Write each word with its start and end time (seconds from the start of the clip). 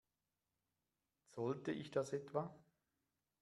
Sollte 1.27 1.71
ich 1.71 1.91
das 1.91 2.11
etwa? 2.11 2.57